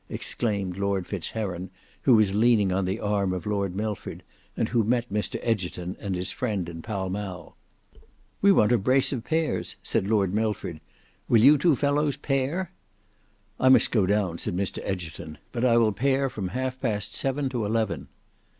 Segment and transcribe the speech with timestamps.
[0.09, 1.69] exclaimed Lord Fitz Heron,
[2.01, 4.23] who was leaning on the arm of Lord Milford,
[4.57, 7.55] and who met Mr Egerton and his friend in Pall Mall.
[8.41, 10.81] "We want a brace of pairs," said Lord Milford.
[11.29, 12.71] "Will you two fellows pair?"
[13.59, 17.63] "I must go down," said Mr Egerton; "but I will pair from halfpast seven to
[17.63, 18.07] eleven."